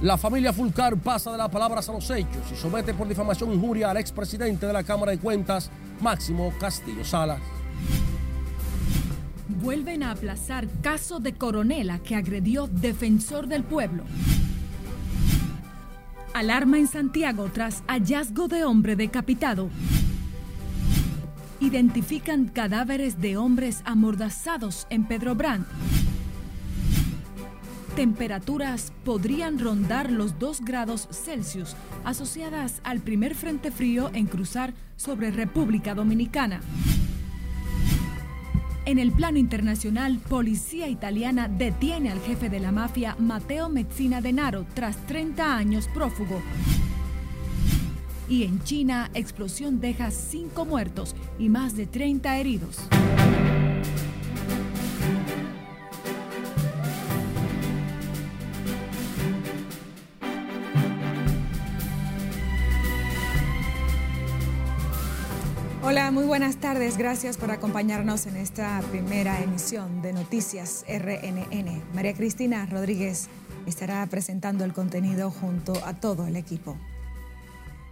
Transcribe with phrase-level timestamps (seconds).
[0.00, 3.90] La familia Fulcar pasa de las palabras a los hechos y somete por difamación injuria
[3.90, 7.40] al expresidente de la Cámara de Cuentas, Máximo Castillo Salas.
[9.60, 14.04] Vuelven a aplazar caso de coronela que agredió defensor del pueblo.
[16.32, 19.68] Alarma en Santiago tras hallazgo de hombre decapitado.
[21.58, 25.66] Identifican cadáveres de hombres amordazados en Pedro Brand
[27.98, 35.32] temperaturas podrían rondar los 2 grados Celsius asociadas al primer frente frío en cruzar sobre
[35.32, 36.60] República Dominicana.
[38.84, 44.64] En el plano internacional, policía italiana detiene al jefe de la mafia Matteo Mezzina Denaro
[44.74, 46.40] tras 30 años prófugo.
[48.28, 52.78] Y en China, explosión deja 5 muertos y más de 30 heridos.
[65.90, 66.98] Hola, muy buenas tardes.
[66.98, 71.82] Gracias por acompañarnos en esta primera emisión de Noticias RNN.
[71.94, 73.28] María Cristina Rodríguez
[73.64, 76.76] estará presentando el contenido junto a todo el equipo.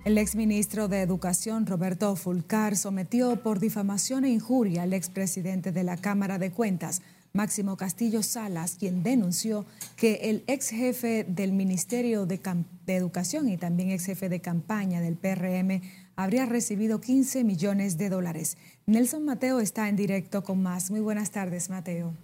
[0.04, 5.96] El exministro de Educación, Roberto Fulcar, sometió por difamación e injuria al expresidente de la
[5.96, 7.00] Cámara de Cuentas,
[7.32, 9.64] Máximo Castillo Salas, quien denunció
[9.96, 12.40] que el ex jefe del Ministerio de,
[12.84, 15.80] de Educación y también ex jefe de campaña del PRM,
[16.16, 18.56] habría recibido 15 millones de dólares.
[18.86, 20.90] Nelson Mateo está en directo con más.
[20.90, 22.14] Muy buenas tardes, Mateo.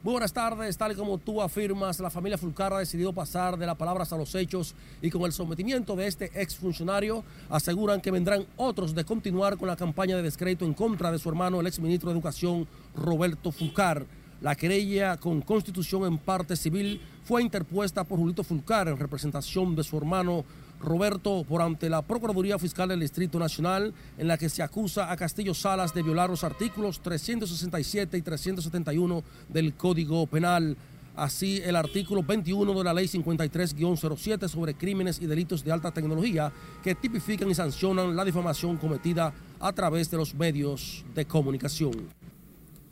[0.00, 3.76] Muy buenas tardes, tal como tú afirmas, la familia Fulcar ha decidido pasar de las
[3.76, 8.94] palabras a los hechos y con el sometimiento de este exfuncionario aseguran que vendrán otros
[8.94, 12.14] de continuar con la campaña de descrédito en contra de su hermano, el exministro de
[12.14, 14.06] Educación, Roberto Fulcar.
[14.40, 19.82] La querella con constitución en parte civil fue interpuesta por Julito Fulcar en representación de
[19.82, 20.44] su hermano
[20.80, 25.16] Roberto por ante la Procuraduría Fiscal del Distrito Nacional, en la que se acusa a
[25.16, 30.76] Castillo Salas de violar los artículos 367 y 371 del Código Penal.
[31.16, 36.52] Así, el artículo 21 de la Ley 53-07 sobre crímenes y delitos de alta tecnología
[36.84, 42.08] que tipifican y sancionan la difamación cometida a través de los medios de comunicación.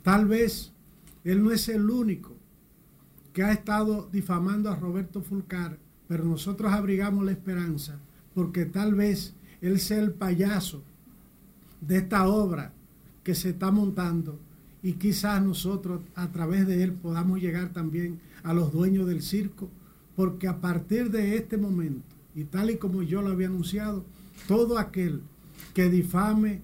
[0.03, 0.73] Tal vez
[1.27, 2.37] él no es el único
[3.33, 5.77] que ha estado difamando a Roberto Fulcar,
[6.07, 7.99] pero nosotros abrigamos la esperanza
[8.33, 10.83] porque tal vez él sea el payaso
[11.81, 12.71] de esta obra
[13.23, 14.39] que se está montando
[14.81, 19.69] y quizás nosotros a través de él podamos llegar también a los dueños del circo,
[20.15, 24.05] porque a partir de este momento, y tal y como yo lo había anunciado,
[24.47, 25.21] todo aquel
[25.73, 26.61] que difame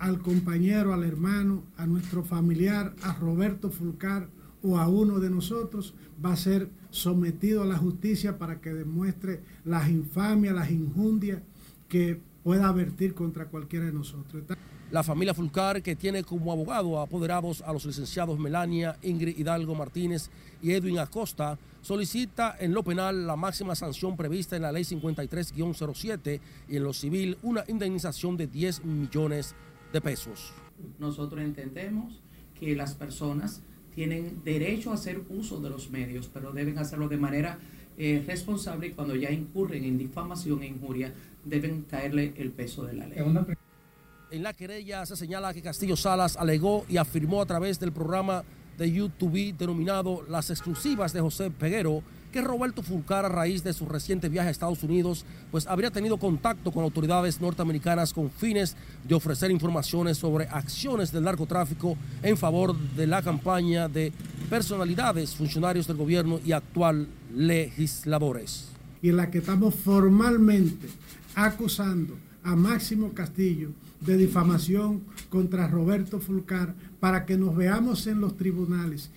[0.00, 4.28] al compañero, al hermano, a nuestro familiar, a Roberto Fulcar
[4.62, 5.94] o a uno de nosotros,
[6.24, 11.42] va a ser sometido a la justicia para que demuestre las infamias, las injundias
[11.88, 14.42] que pueda vertir contra cualquiera de nosotros.
[14.90, 20.30] La familia Fulcar, que tiene como abogado apoderados a los licenciados Melania, Ingrid Hidalgo Martínez
[20.62, 26.40] y Edwin Acosta, solicita en lo penal la máxima sanción prevista en la ley 53-07
[26.68, 30.52] y en lo civil una indemnización de 10 millones de de pesos.
[30.98, 32.20] Nosotros entendemos
[32.58, 33.62] que las personas
[33.94, 37.58] tienen derecho a hacer uso de los medios, pero deben hacerlo de manera
[37.98, 41.12] eh, responsable y cuando ya incurren en difamación e injuria
[41.44, 43.18] deben caerle el peso de la ley.
[44.30, 48.44] En la querella se señala que Castillo Salas alegó y afirmó a través del programa
[48.78, 53.86] de YouTube denominado Las Exclusivas de José Peguero que Roberto Fulcar a raíz de su
[53.86, 58.76] reciente viaje a Estados Unidos pues habría tenido contacto con autoridades norteamericanas con fines
[59.06, 64.12] de ofrecer informaciones sobre acciones del narcotráfico en favor de la campaña de
[64.48, 68.68] personalidades, funcionarios del gobierno y actual legisladores.
[69.02, 70.88] Y en la que estamos formalmente
[71.34, 73.70] acusando a Máximo Castillo
[74.00, 79.10] de difamación contra Roberto Fulcar para que nos veamos en los tribunales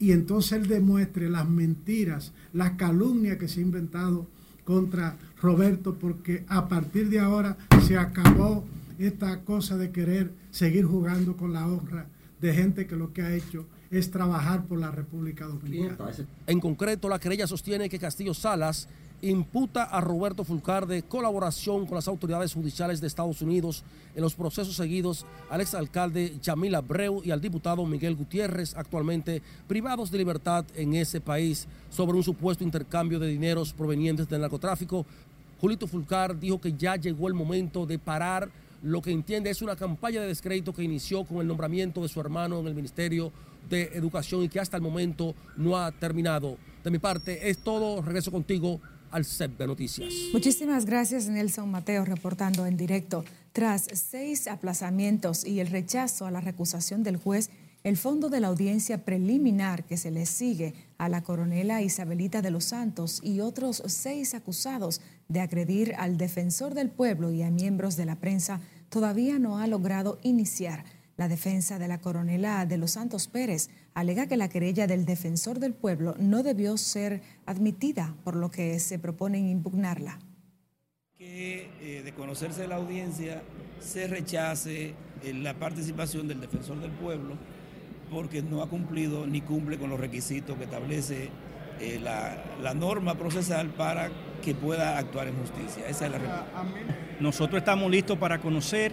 [0.00, 4.26] y entonces él demuestre las mentiras, las calumnias que se ha inventado
[4.64, 8.64] contra Roberto, porque a partir de ahora se acabó
[8.98, 12.06] esta cosa de querer seguir jugando con la honra
[12.40, 16.10] de gente que lo que ha hecho es trabajar por la República Dominicana.
[16.46, 18.88] En concreto, la querella sostiene que Castillo Salas
[19.22, 23.84] imputa a Roberto Fulcar de colaboración con las autoridades judiciales de Estados Unidos
[24.14, 30.10] en los procesos seguidos al exalcalde Yamil Abreu y al diputado Miguel Gutiérrez, actualmente privados
[30.10, 35.04] de libertad en ese país, sobre un supuesto intercambio de dineros provenientes del narcotráfico.
[35.60, 38.50] Julito Fulcar dijo que ya llegó el momento de parar
[38.82, 42.18] lo que entiende es una campaña de descrédito que inició con el nombramiento de su
[42.18, 43.30] hermano en el Ministerio
[43.68, 46.56] de Educación y que hasta el momento no ha terminado.
[46.82, 48.00] De mi parte es todo.
[48.00, 48.80] Regreso contigo
[49.10, 50.12] al set de noticias.
[50.32, 53.24] Muchísimas gracias Nelson Mateo reportando en directo.
[53.52, 57.50] Tras seis aplazamientos y el rechazo a la recusación del juez,
[57.82, 62.50] el fondo de la audiencia preliminar que se le sigue a la coronela Isabelita de
[62.50, 67.96] los Santos y otros seis acusados de agredir al defensor del pueblo y a miembros
[67.96, 68.60] de la prensa
[68.90, 70.84] todavía no ha logrado iniciar.
[71.16, 75.58] La defensa de la coronela de los Santos Pérez alega que la querella del defensor
[75.58, 80.18] del pueblo no debió ser admitida, por lo que se propone impugnarla.
[81.18, 83.42] Que eh, de conocerse la audiencia
[83.78, 87.36] se rechace eh, la participación del defensor del pueblo
[88.10, 91.30] porque no ha cumplido ni cumple con los requisitos que establece
[91.80, 94.10] eh, la, norma procesal para
[94.42, 95.86] que pueda actuar en justicia.
[95.88, 96.18] Esa es la
[97.20, 98.92] Nosotros estamos listos para conocer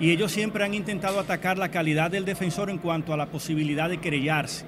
[0.00, 3.88] y ellos siempre han intentado atacar la calidad del defensor en cuanto a la posibilidad
[3.88, 4.64] de querellarse.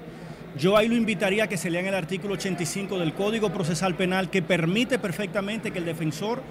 [0.57, 4.29] Yo ahí lo invitaría a que se lean el artículo 85 del Código Procesal Penal
[4.29, 6.43] que permite perfectamente que el defensor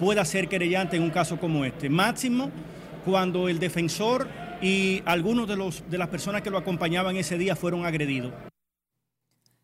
[0.00, 1.88] pueda ser querellante en un caso como este.
[1.88, 2.50] Máximo
[3.04, 4.28] cuando el defensor
[4.60, 8.32] y algunos de, los, de las personas que lo acompañaban ese día fueron agredidos.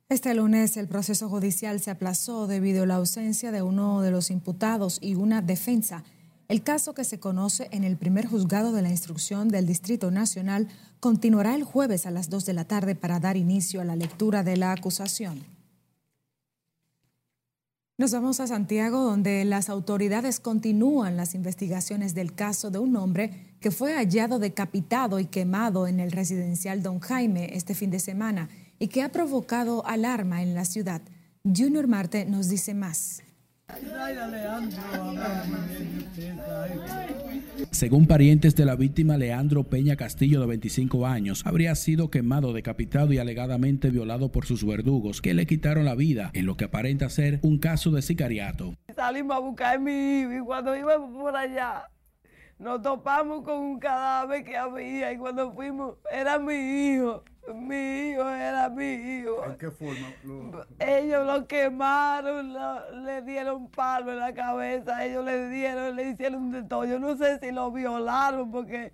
[0.08, 4.30] Este lunes el proceso judicial se aplazó debido a la ausencia de uno de los
[4.30, 6.04] imputados y una defensa.
[6.50, 10.66] El caso que se conoce en el primer juzgado de la instrucción del Distrito Nacional
[10.98, 14.42] continuará el jueves a las 2 de la tarde para dar inicio a la lectura
[14.42, 15.44] de la acusación.
[17.98, 23.54] Nos vamos a Santiago, donde las autoridades continúan las investigaciones del caso de un hombre
[23.60, 28.48] que fue hallado decapitado y quemado en el residencial Don Jaime este fin de semana
[28.80, 31.00] y que ha provocado alarma en la ciudad.
[31.44, 33.22] Junior Marte nos dice más.
[37.70, 43.12] Según parientes de la víctima, Leandro Peña Castillo, de 25 años, habría sido quemado, decapitado
[43.12, 47.08] y alegadamente violado por sus verdugos, que le quitaron la vida, en lo que aparenta
[47.08, 48.74] ser un caso de sicariato.
[48.94, 51.88] Salimos a buscar a mi hijo y cuando íbamos por allá,
[52.58, 57.24] nos topamos con un cadáver que había y cuando fuimos, era mi hijo.
[57.48, 59.44] Mi hijo era mi hijo.
[59.44, 60.08] ¿En qué forma?
[60.78, 62.54] Ellos lo quemaron,
[63.04, 66.84] le dieron palo en la cabeza, ellos le dieron, le hicieron de todo.
[66.84, 68.92] Yo no sé si lo violaron porque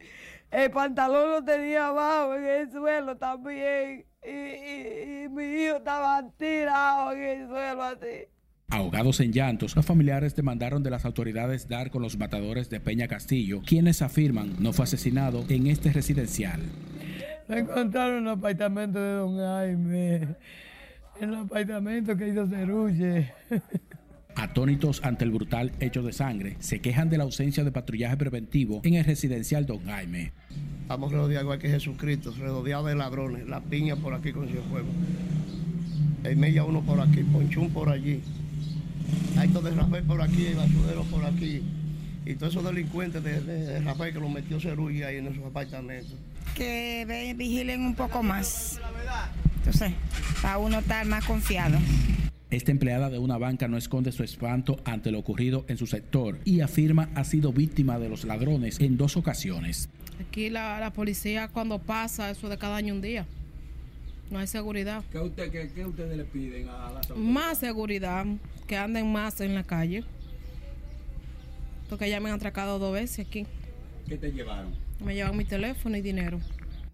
[0.50, 4.06] el pantalón lo tenía abajo en el suelo también.
[4.22, 8.28] Y, mi hijo estaba tirado en el suelo así.
[8.69, 13.06] Ahogados en llantos, los familiares demandaron de las autoridades dar con los matadores de Peña
[13.06, 16.60] Castillo, quienes afirman no fue asesinado en este residencial.
[17.48, 20.14] Me encontraron en el apartamento de don Jaime,
[21.20, 23.32] en el apartamento que hizo Ceruche.
[24.34, 28.81] Atónitos ante el brutal hecho de sangre, se quejan de la ausencia de patrullaje preventivo
[28.84, 30.32] en el residencial Don Jaime.
[30.82, 34.88] Estamos rodeados igual que Jesucristo, rodeados de ladrones, la piña por aquí con su fuego.
[36.25, 38.20] El media uno por aquí, Ponchún por allí.
[39.38, 41.62] Hay todo de Rafael por aquí, el basurero por aquí.
[42.26, 46.16] Y todos esos delincuentes de, Rafael que lo metió Cerulle ahí en esos apartamentos
[46.56, 48.81] que vigilen un poco más.
[49.58, 49.93] Entonces,
[50.43, 51.79] para uno estar más confiado.
[52.50, 56.38] Esta empleada de una banca no esconde su espanto ante lo ocurrido en su sector
[56.44, 59.88] y afirma ha sido víctima de los ladrones en dos ocasiones.
[60.20, 63.27] Aquí la, policía cuando pasa eso de cada año un día.
[64.31, 65.05] No hay seguridad.
[65.13, 67.32] ¿Qué, usted, qué, ustedes le piden a las autoridades?
[67.32, 68.27] Más seguridad,
[68.67, 70.05] que anden más en la calle.
[71.89, 73.46] Porque ya me han atracado dos veces aquí.
[74.08, 74.85] ¿Qué te llevaron?
[75.05, 76.41] Me llevan mi teléfono y dinero.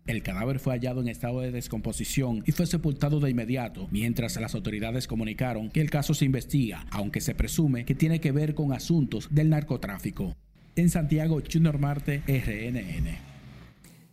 [0.06, 4.54] El cadáver fue hallado en estado de descomposición y fue sepultado de inmediato, mientras las
[4.54, 8.73] autoridades comunicaron que el caso se investiga, aunque se presume que tiene que ver con
[8.73, 10.35] asuntos del narcotráfico.
[10.75, 13.32] En Santiago, Junior Marte, RNN.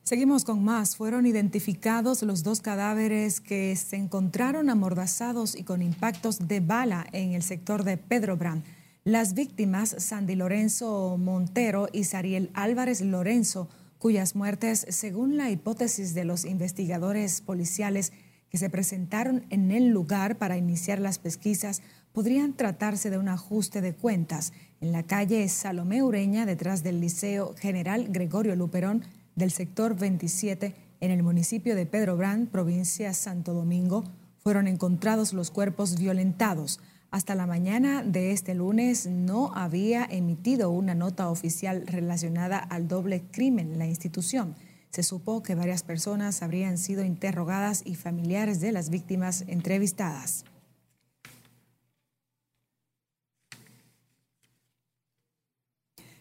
[0.04, 0.96] Seguimos con más.
[0.96, 7.34] Fueron identificados los dos cadáveres que se encontraron amordazados y con impactos de bala en
[7.34, 8.64] el sector de Pedro Brand.
[9.10, 16.26] Las víctimas, Sandy Lorenzo Montero y Sariel Álvarez Lorenzo, cuyas muertes, según la hipótesis de
[16.26, 18.14] los investigadores policiales
[18.52, 23.82] que se presentaron en el lugar para iniciar las pesquisas, podrían tratarse de un ajuste
[23.82, 29.04] de cuentas en la calle Salomé Ureña, detrás del Liceo General Gregorio Luperón
[29.36, 34.04] del sector 27, en el municipio de Pedro Brand, provincia Santo Domingo,
[34.44, 36.80] fueron encontrados los cuerpos violentados.
[37.12, 43.24] Hasta la mañana de este lunes no había emitido una nota oficial relacionada al doble
[43.32, 44.56] crimen la institución.
[44.92, 50.46] Se supo que varias personas habrían sido interrogadas y familiares de las víctimas entrevistadas.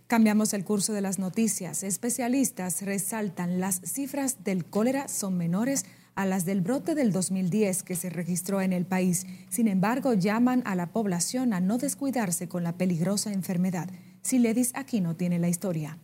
[0.07, 1.83] Cambiamos el curso de las noticias.
[1.83, 5.85] Especialistas resaltan las cifras del cólera son menores
[6.19, 9.25] a las del brote del 2010 que se registró en el país.
[9.49, 13.89] Sin embargo, llaman a la población a no descuidarse con la peligrosa enfermedad.
[14.21, 15.97] Siledis aquí no tiene la historia.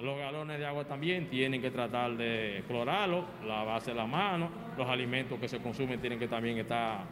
[0.00, 4.48] Los galones de agua también tienen que tratar de clorarlo, lavarse la mano,
[4.78, 7.04] los alimentos que se consumen tienen que también estar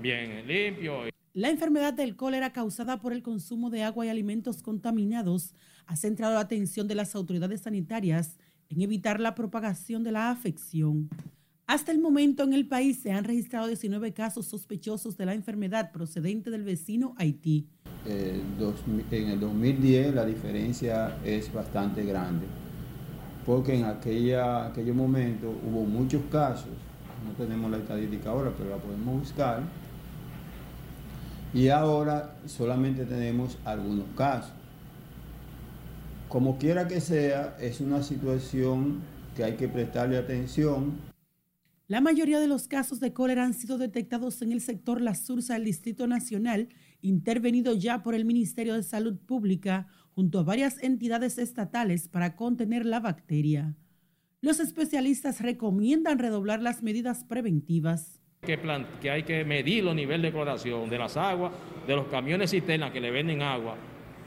[0.00, 1.10] bien limpios.
[1.32, 5.56] La enfermedad del cólera causada por el consumo de agua y alimentos contaminados
[5.86, 8.38] ha centrado la atención de las autoridades sanitarias
[8.72, 11.10] en evitar la propagación de la afección.
[11.66, 15.92] Hasta el momento en el país se han registrado 19 casos sospechosos de la enfermedad
[15.92, 17.66] procedente del vecino Haití.
[18.04, 18.40] Eh,
[19.10, 22.46] en el 2010 la diferencia es bastante grande,
[23.46, 26.72] porque en aquella, aquellos momentos hubo muchos casos,
[27.24, 29.62] no tenemos la estadística ahora, pero la podemos buscar,
[31.54, 34.52] y ahora solamente tenemos algunos casos.
[36.28, 39.00] Como quiera que sea, es una situación
[39.36, 41.11] que hay que prestarle atención.
[41.88, 45.54] La mayoría de los casos de cólera han sido detectados en el sector La Sursa
[45.54, 46.68] del Distrito Nacional,
[47.00, 52.86] intervenido ya por el Ministerio de Salud Pública junto a varias entidades estatales para contener
[52.86, 53.74] la bacteria.
[54.40, 58.22] Los especialistas recomiendan redoblar las medidas preventivas
[59.00, 61.52] que, hay que medir los niveles de cloración de las aguas,
[61.86, 63.76] de los camiones cisternas que le venden agua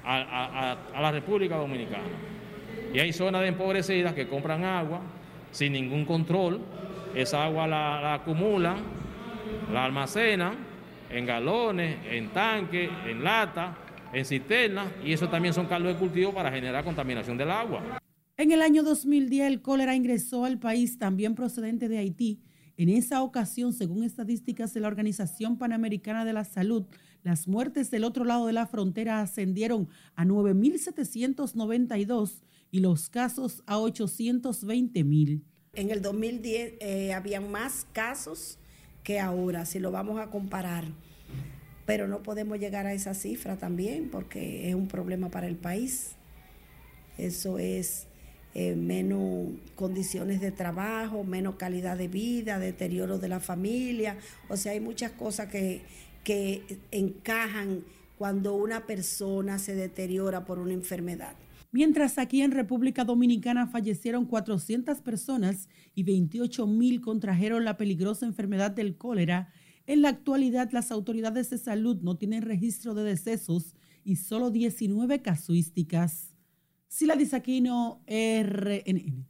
[0.05, 2.07] a, la República Dominicana.
[2.93, 5.01] Y hay zonas empobrecidas que compran agua
[5.51, 6.61] sin ningún control,
[7.15, 8.77] esa agua la, acumulan,
[9.71, 10.55] la almacenan
[11.09, 13.77] en galones, en tanques, en lata,
[14.13, 17.81] en cisternas, y eso también son caldos de cultivo para generar contaminación del agua.
[18.37, 22.41] En el año 2010 el cólera ingresó al país también procedente de Haití
[22.77, 26.83] en esa ocasión, según estadísticas de la Organización Panamericana de la Salud,
[27.23, 32.41] las muertes del otro lado de la frontera ascendieron a 9.792
[32.71, 35.41] y los casos a 820.000.
[35.75, 38.57] En el 2010 eh, habían más casos
[39.03, 40.85] que ahora, si lo vamos a comparar.
[41.85, 46.15] Pero no podemos llegar a esa cifra también porque es un problema para el país.
[47.17, 48.07] Eso es
[48.53, 54.17] eh, menos condiciones de trabajo, menos calidad de vida, deterioro de la familia.
[54.49, 55.81] O sea, hay muchas cosas que,
[56.23, 57.83] que encajan
[58.17, 61.35] cuando una persona se deteriora por una enfermedad.
[61.75, 68.71] Mientras aquí en República Dominicana fallecieron 400 personas y 28 mil contrajeron la peligrosa enfermedad
[68.71, 69.49] del cólera,
[69.85, 75.21] en la actualidad las autoridades de salud no tienen registro de decesos y solo 19
[75.21, 76.33] casuísticas.
[76.87, 79.27] Sila Disaquino, RNN.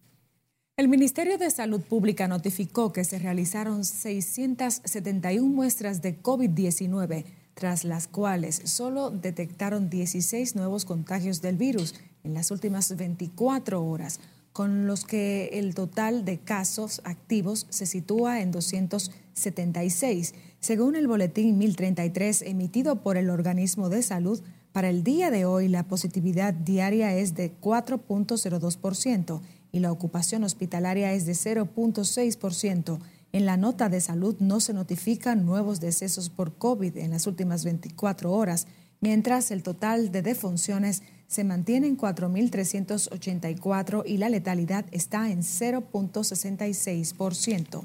[0.78, 7.25] El Ministerio de Salud Pública notificó que se realizaron 671 muestras de COVID-19,
[7.56, 14.20] tras las cuales solo detectaron 16 nuevos contagios del virus en las últimas 24 horas,
[14.51, 21.58] con los que el total de casos activos se sitúa en 276, según el boletín
[21.58, 24.41] 1033 emitido por el organismo de salud
[24.75, 29.41] para el día de hoy, la positividad diaria es de 4.02%
[29.72, 33.00] y la ocupación hospitalaria es de 0.6%.
[33.32, 37.63] En la nota de salud no se notifican nuevos decesos por COVID en las últimas
[37.63, 38.67] 24 horas,
[39.00, 41.03] mientras el total de defunciones
[41.36, 47.84] se mantiene en 4.384 y la letalidad está en 0.66%.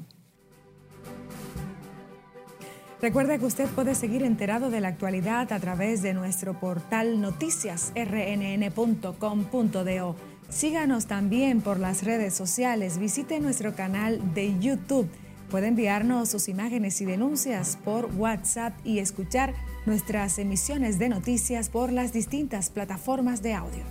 [3.01, 10.15] Recuerde que usted puede seguir enterado de la actualidad a través de nuestro portal noticiasrnn.com.do.
[10.47, 15.09] Síganos también por las redes sociales, visite nuestro canal de YouTube.
[15.49, 19.53] Puede enviarnos sus imágenes y denuncias por WhatsApp y escuchar
[19.85, 23.83] nuestras emisiones de noticias por las distintas plataformas de audio.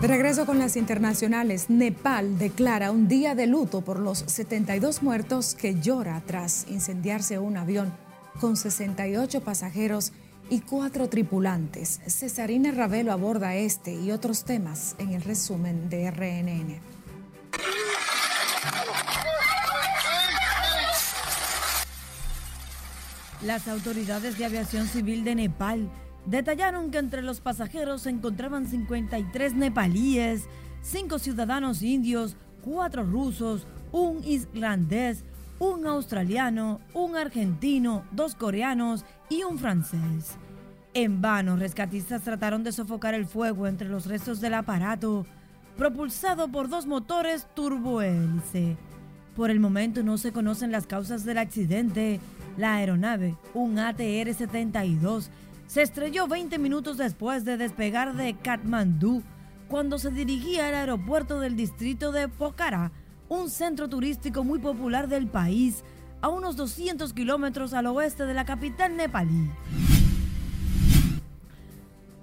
[0.00, 5.56] De regreso con las internacionales, Nepal declara un día de luto por los 72 muertos
[5.56, 7.92] que llora tras incendiarse un avión
[8.40, 10.12] con 68 pasajeros
[10.50, 12.00] y cuatro tripulantes.
[12.06, 16.80] Cesarina Ravelo aborda este y otros temas en el resumen de RNN.
[23.42, 25.88] Las autoridades de aviación civil de Nepal
[26.26, 30.46] detallaron que entre los pasajeros se encontraban 53 nepalíes,
[30.82, 35.24] 5 ciudadanos indios, 4 rusos, un islandés,
[35.58, 40.36] un australiano, un argentino, dos coreanos y un francés.
[40.94, 45.26] En vano, rescatistas trataron de sofocar el fuego entre los restos del aparato.
[45.76, 48.76] propulsado por dos motores turbohélice.
[49.36, 52.18] Por el momento no se conocen las causas del accidente.
[52.56, 55.28] La aeronave, un ATR-72,
[55.68, 59.22] se estrelló 20 minutos después de despegar de Katmandú
[59.68, 62.90] cuando se dirigía al aeropuerto del distrito de Pokhara,
[63.28, 65.84] un centro turístico muy popular del país,
[66.20, 69.50] a unos 200 kilómetros al oeste de la capital nepalí.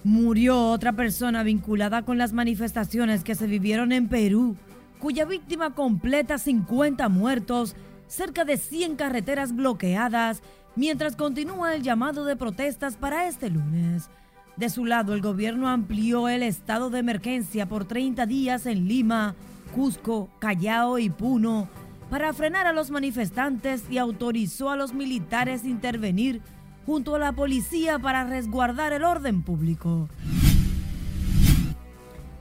[0.04, 4.56] Murió otra persona vinculada con las manifestaciones que se vivieron en Perú,
[5.00, 7.76] cuya víctima completa 50 muertos,
[8.08, 10.42] cerca de 100 carreteras bloqueadas,
[10.76, 14.10] mientras continúa el llamado de protestas para este lunes.
[14.58, 19.36] De su lado, el gobierno amplió el estado de emergencia por 30 días en Lima,
[19.76, 21.68] Cusco, Callao y Puno
[22.10, 26.42] para frenar a los manifestantes y autorizó a los militares intervenir
[26.86, 30.08] junto a la policía para resguardar el orden público.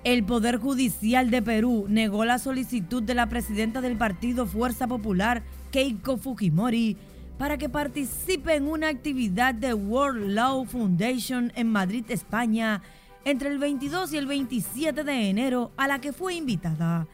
[0.04, 5.42] El Poder Judicial de Perú negó la solicitud de la presidenta del partido Fuerza Popular,
[5.72, 6.96] Keiko Fujimori,
[7.36, 12.80] para que participe en una actividad de World Law Foundation en Madrid, España,
[13.24, 17.08] entre el 22 y el 27 de enero, a la que fue invitada.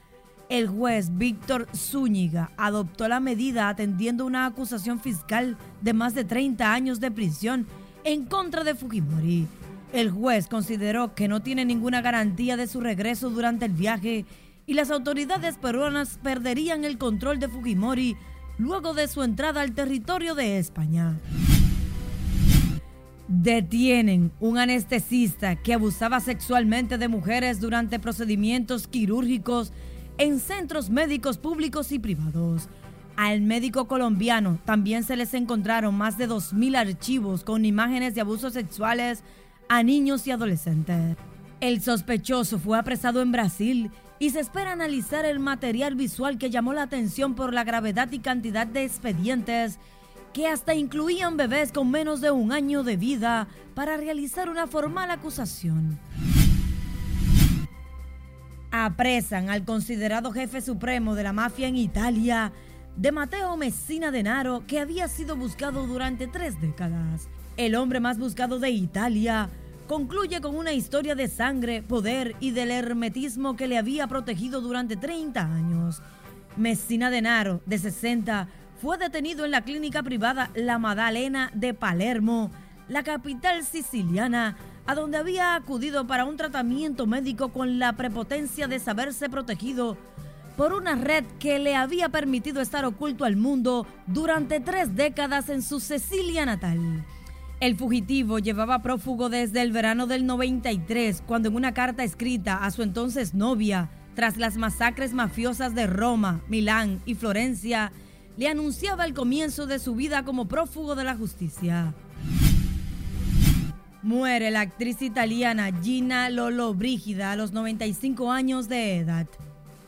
[0.50, 6.72] El juez Víctor Zúñiga adoptó la medida atendiendo una acusación fiscal de más de 30
[6.72, 7.68] años de prisión
[8.02, 9.46] en contra de Fujimori.
[9.92, 14.24] El juez consideró que no tiene ninguna garantía de su regreso durante el viaje
[14.66, 18.16] y las autoridades peruanas perderían el control de Fujimori
[18.58, 21.16] luego de su entrada al territorio de España.
[23.28, 29.72] Detienen un anestesista que abusaba sexualmente de mujeres durante procedimientos quirúrgicos
[30.20, 32.68] en centros médicos públicos y privados.
[33.16, 38.52] Al médico colombiano también se les encontraron más de 2.000 archivos con imágenes de abusos
[38.52, 39.24] sexuales
[39.70, 41.16] a niños y adolescentes.
[41.60, 46.74] El sospechoso fue apresado en Brasil y se espera analizar el material visual que llamó
[46.74, 49.78] la atención por la gravedad y cantidad de expedientes
[50.34, 55.10] que hasta incluían bebés con menos de un año de vida para realizar una formal
[55.10, 55.98] acusación
[58.70, 62.52] apresan al considerado jefe supremo de la mafia en Italia,
[62.96, 67.28] de Matteo Messina Denaro, que había sido buscado durante tres décadas.
[67.56, 69.48] El hombre más buscado de Italia
[69.86, 74.96] concluye con una historia de sangre, poder y del hermetismo que le había protegido durante
[74.96, 76.00] 30 años.
[76.56, 78.48] Messina Denaro, de 60,
[78.80, 82.50] fue detenido en la clínica privada La Maddalena de Palermo,
[82.88, 84.56] la capital siciliana,
[84.90, 89.96] a donde había acudido para un tratamiento médico con la prepotencia de saberse protegido
[90.56, 95.62] por una red que le había permitido estar oculto al mundo durante tres décadas en
[95.62, 97.06] su Cecilia natal.
[97.60, 102.72] El fugitivo llevaba prófugo desde el verano del 93, cuando en una carta escrita a
[102.72, 107.92] su entonces novia, tras las masacres mafiosas de Roma, Milán y Florencia,
[108.36, 111.94] le anunciaba el comienzo de su vida como prófugo de la justicia.
[114.02, 119.26] Muere la actriz italiana Gina Lollobrigida a los 95 años de edad.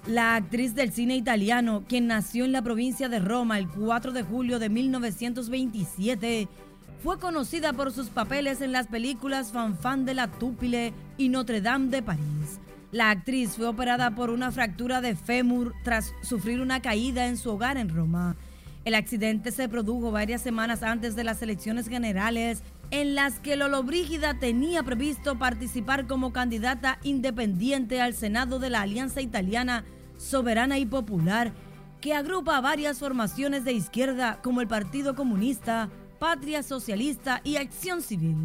[0.06, 4.22] La actriz del cine italiano, quien nació en la provincia de Roma el 4 de
[4.22, 6.46] julio de 1927,
[7.02, 11.88] fue conocida por sus papeles en las películas Fanfan de la Tupile y Notre Dame
[11.88, 12.60] de París.
[12.90, 17.50] La actriz fue operada por una fractura de fémur tras sufrir una caída en su
[17.50, 18.36] hogar en Roma.
[18.84, 23.82] El accidente se produjo varias semanas antes de las elecciones generales en las que Lolo
[23.82, 29.84] Brígida tenía previsto participar como candidata independiente al Senado de la Alianza Italiana
[30.18, 31.52] Soberana y Popular,
[32.02, 38.36] que agrupa varias formaciones de izquierda como el Partido Comunista, Patria Socialista y Acción Civil.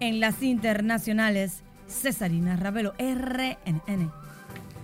[0.00, 4.10] En las internacionales, Cesarina Ravelo, RNN.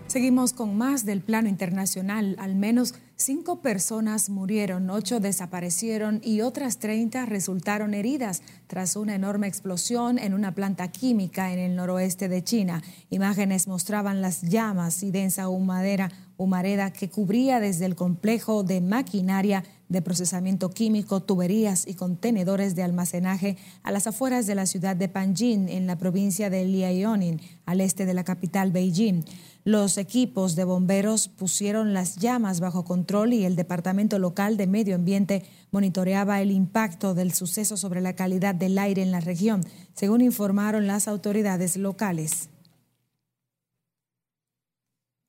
[0.09, 2.37] Seguimos con más del plano internacional.
[2.39, 9.49] Al menos cinco personas murieron, ocho desaparecieron y otras 30 resultaron heridas tras una enorme
[9.49, 12.85] explosión en una planta química en el noroeste de China.
[13.11, 19.65] Imágenes mostraban las llamas y densa humadera, humareda que cubría desde el complejo de maquinaria
[19.89, 25.09] de procesamiento químico, tuberías y contenedores de almacenaje a las afueras de la ciudad de
[25.09, 29.25] Panjin, en la provincia de Liaoning, al este de la capital Beijing.
[29.65, 34.95] Los equipos de bomberos pusieron las llamas bajo control y el Departamento Local de Medio
[34.95, 39.63] Ambiente monitoreaba el impacto del suceso sobre la calidad del aire en la región,
[39.95, 42.49] según informaron las autoridades locales.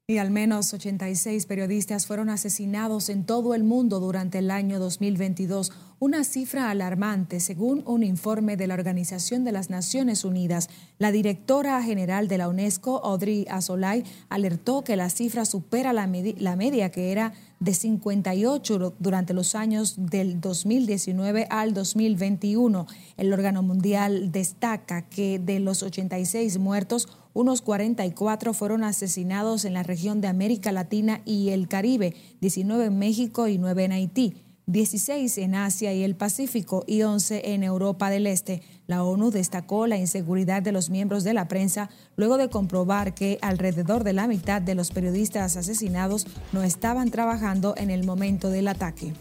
[0.09, 5.73] Y al menos 86 periodistas fueron asesinados en todo el mundo durante el año 2022,
[5.99, 10.69] una cifra alarmante según un informe de la Organización de las Naciones Unidas.
[10.97, 16.55] La directora general de la UNESCO, Audrey Azoulay, alertó que la cifra supera la, la
[16.55, 22.87] media que era de 58 durante los años del 2019 al 2021.
[23.17, 29.83] El órgano mundial destaca que de los 86 muertos, unos 44 fueron asesinados en la
[29.83, 34.33] región de América Latina y el Caribe, 19 en México y 9 en Haití.
[34.65, 38.63] 16 en Asia y el Pacífico y 11 en Europa del Este.
[38.87, 43.37] La ONU destacó la inseguridad de los miembros de la prensa luego de comprobar que
[43.43, 48.67] alrededor de la mitad de los periodistas asesinados no estaban trabajando en el momento del
[48.67, 49.13] ataque.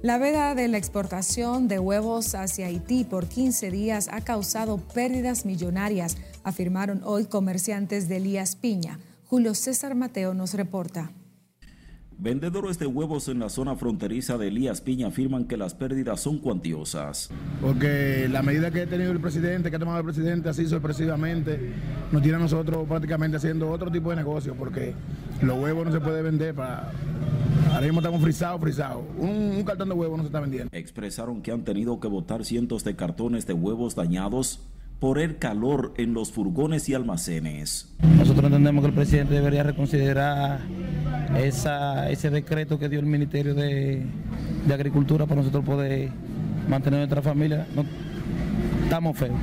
[0.00, 5.44] La veda de la exportación de huevos hacia Haití por 15 días ha causado pérdidas
[5.44, 9.00] millonarias, afirmaron hoy comerciantes de Elías Piña.
[9.26, 11.10] Julio César Mateo nos reporta.
[12.16, 16.38] Vendedores de huevos en la zona fronteriza de Elías Piña afirman que las pérdidas son
[16.38, 17.30] cuantiosas.
[17.60, 21.72] Porque la medida que ha tenido el presidente, que ha tomado el presidente así sorpresivamente,
[22.12, 24.94] nos tiene a nosotros prácticamente haciendo otro tipo de negocio, porque
[25.42, 26.92] los huevos no se puede vender para...
[27.70, 29.02] Ahora mismo estamos frisados, frisados.
[29.18, 30.70] Un, un cartón de huevos no se está vendiendo.
[30.72, 34.60] Expresaron que han tenido que botar cientos de cartones de huevos dañados
[35.00, 37.88] por el calor en los furgones y almacenes.
[38.16, 40.60] Nosotros entendemos que el presidente debería reconsiderar
[41.36, 44.06] esa, ese decreto que dio el Ministerio de,
[44.72, 46.10] Agricultura para nosotros poder
[46.68, 47.66] mantener nuestra familia.
[47.74, 47.84] No,
[48.84, 49.38] estamos feos.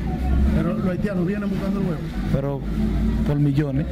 [0.56, 2.00] Pero los haitianos vienen buscando el huevo.
[2.32, 2.62] Pero
[3.26, 3.88] por millones.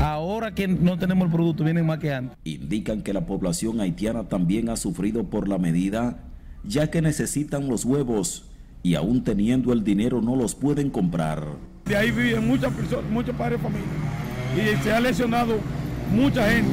[0.00, 2.36] Ahora que no tenemos el producto, vienen más que antes.
[2.44, 6.18] Indican que la población haitiana también ha sufrido por la medida,
[6.64, 8.50] ya que necesitan los huevos
[8.82, 11.46] y aún teniendo el dinero no los pueden comprar.
[11.84, 13.88] De ahí viven muchas personas, muchos padres de familia
[14.54, 15.58] y se ha lesionado
[16.12, 16.70] mucha gente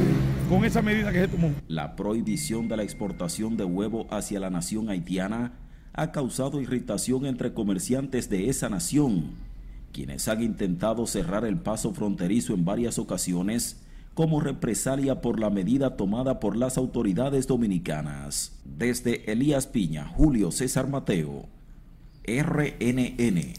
[0.50, 1.52] con esa medida que se tomó.
[1.68, 5.54] La prohibición de la exportación de huevo hacia la nación haitiana
[5.94, 9.32] ha causado irritación entre comerciantes de esa nación,
[9.92, 13.82] quienes han intentado cerrar el paso fronterizo en varias ocasiones
[14.14, 18.60] como represalia por la medida tomada por las autoridades dominicanas.
[18.66, 21.46] Desde Elías Piña, Julio César Mateo,
[22.26, 23.54] RNN.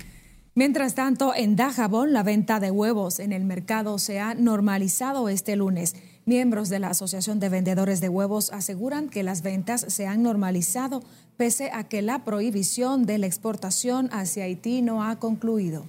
[0.54, 5.56] Mientras tanto, en Dajabón, la venta de huevos en el mercado se ha normalizado este
[5.56, 5.94] lunes.
[6.26, 11.02] Miembros de la Asociación de Vendedores de Huevos aseguran que las ventas se han normalizado
[11.36, 15.86] pese a que la prohibición de la exportación hacia Haití no ha concluido.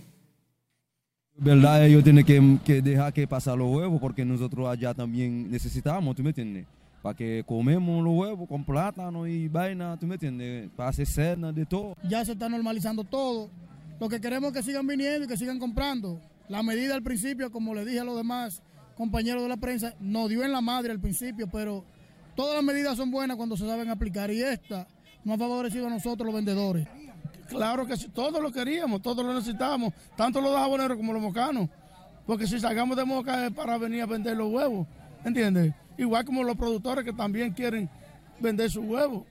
[1.38, 1.86] ¿Verdad?
[1.86, 6.30] Ellos tienen que, dejar que pasar los huevos porque nosotros allá también necesitamos, ¿tú me
[6.30, 6.68] entiendes?
[7.02, 10.70] Para que comemos los huevos con plátano y vaina, ¿tú me entiendes?
[10.76, 11.96] Para hacer cena, de todo.
[12.08, 13.50] Ya se está normalizando todo
[14.02, 16.20] lo que queremos es que sigan viniendo y que sigan comprando.
[16.50, 18.64] La medida al principio, como le dije a los demás
[18.98, 21.86] compañeros de la prensa, nos dio en la madre al principio, pero
[22.36, 24.88] todas las medidas son buenas cuando se saben aplicar y esta
[25.24, 26.88] nos ha favorecido a nosotros los vendedores.
[27.48, 31.70] Claro que sí, todos lo queríamos, todos lo necesitamos, tanto los jaboneros como los mocanos,
[32.26, 34.88] porque si salgamos de Moca es para venir a vender los huevos,
[35.26, 35.74] ¿entiendes?
[35.98, 37.90] Igual como los productores que también quieren
[38.40, 39.24] vender sus huevos.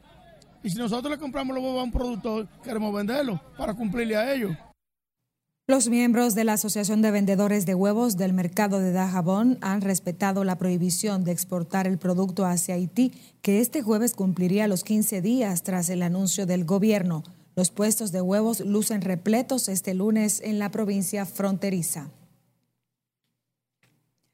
[0.63, 4.33] Y si nosotros le compramos los huevos a un productor, queremos venderlo para cumplirle a
[4.35, 4.57] ellos.
[5.71, 10.43] Los miembros de la Asociación de Vendedores de Huevos del Mercado de Dajabón han respetado
[10.43, 15.63] la prohibición de exportar el producto hacia Haití, que este jueves cumpliría los 15 días
[15.63, 17.23] tras el anuncio del gobierno.
[17.61, 22.09] Los puestos de huevos lucen repletos este lunes en la provincia fronteriza.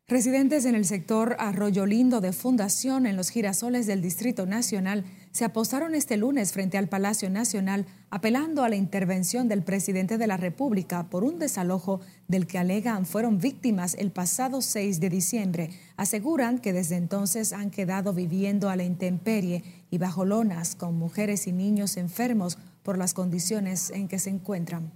[0.07, 5.45] Residentes en el sector Arroyo Lindo de Fundación en los girasoles del Distrito Nacional se
[5.45, 10.37] apostaron este lunes frente al Palacio Nacional apelando a la intervención del presidente de la
[10.37, 15.71] República por un desalojo del que alegan fueron víctimas el pasado 6 de diciembre.
[15.97, 21.49] Aseguran que desde entonces han quedado viviendo a la intemperie y bajo lonas con mujeres
[21.49, 24.93] y niños enfermos por las condiciones en que se encuentran.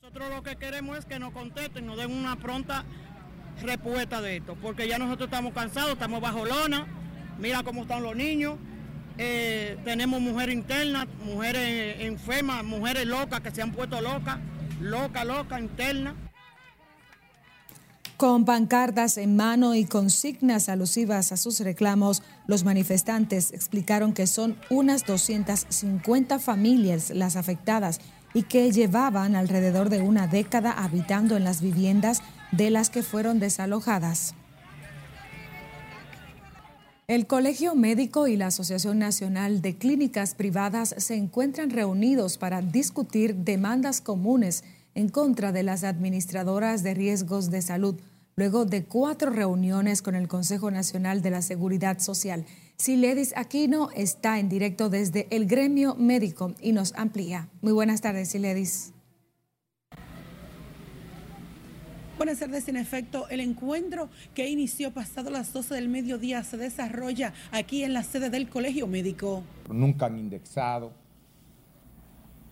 [0.00, 2.84] Nosotros lo que queremos es que nos contesten, nos den una pronta
[3.60, 6.86] respuesta de esto, porque ya nosotros estamos cansados, estamos bajo lona,
[7.40, 8.58] mira cómo están los niños,
[9.18, 14.38] eh, tenemos mujeres internas, mujeres enfermas, mujeres locas que se han puesto locas,
[14.80, 16.14] loca, loca, interna.
[18.20, 24.58] Con pancartas en mano y consignas alusivas a sus reclamos, los manifestantes explicaron que son
[24.68, 27.98] unas 250 familias las afectadas
[28.34, 32.20] y que llevaban alrededor de una década habitando en las viviendas
[32.52, 34.34] de las que fueron desalojadas.
[37.08, 43.34] El Colegio Médico y la Asociación Nacional de Clínicas Privadas se encuentran reunidos para discutir
[43.34, 44.62] demandas comunes
[44.94, 47.96] en contra de las administradoras de riesgos de salud,
[48.40, 52.46] luego de cuatro reuniones con el Consejo Nacional de la Seguridad Social.
[52.78, 57.50] Siledis Aquino está en directo desde el gremio médico y nos amplía.
[57.60, 58.94] Muy buenas tardes, Siledis.
[62.16, 62.66] Buenas tardes.
[62.68, 67.92] En efecto, el encuentro que inició pasado las 12 del mediodía se desarrolla aquí en
[67.92, 69.42] la sede del Colegio Médico.
[69.68, 70.94] Nunca han indexado,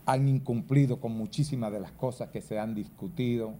[0.09, 3.53] han incumplido con muchísimas de las cosas que se han discutido.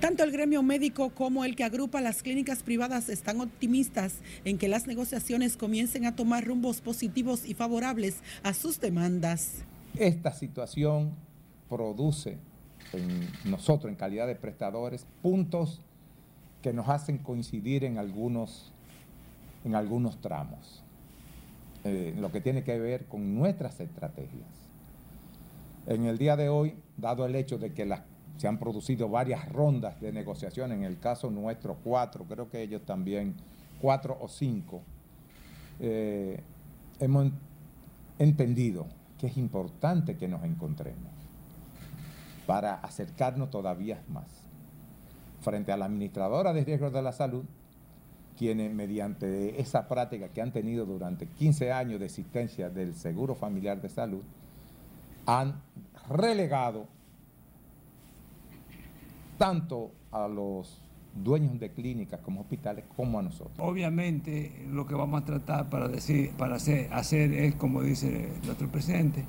[0.00, 4.68] Tanto el gremio médico como el que agrupa las clínicas privadas están optimistas en que
[4.68, 9.64] las negociaciones comiencen a tomar rumbos positivos y favorables a sus demandas.
[9.98, 11.10] Esta situación
[11.68, 12.38] produce
[12.92, 15.80] en nosotros en calidad de prestadores puntos
[16.62, 18.70] que nos hacen coincidir en algunos,
[19.64, 20.84] en algunos tramos,
[21.82, 24.65] eh, lo que tiene que ver con nuestras estrategias.
[25.86, 27.88] En el día de hoy, dado el hecho de que
[28.36, 32.82] se han producido varias rondas de negociación, en el caso nuestro cuatro, creo que ellos
[32.84, 33.34] también
[33.80, 34.82] cuatro o cinco,
[35.78, 36.40] eh,
[36.98, 37.30] hemos
[38.18, 38.86] entendido
[39.18, 41.12] que es importante que nos encontremos
[42.46, 44.26] para acercarnos todavía más
[45.40, 47.44] frente a la administradora de riesgos de la salud,
[48.36, 53.80] quienes mediante esa práctica que han tenido durante 15 años de existencia del Seguro Familiar
[53.80, 54.22] de Salud,
[55.26, 55.60] han
[56.08, 56.86] relegado
[59.38, 60.80] tanto a los
[61.14, 63.56] dueños de clínicas como hospitales como a nosotros.
[63.58, 69.24] Obviamente lo que vamos a tratar para decir, para hacer, es como dice nuestro presidente,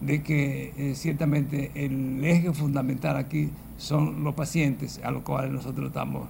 [0.00, 5.88] de que eh, ciertamente el eje fundamental aquí son los pacientes a los cuales nosotros
[5.88, 6.28] estamos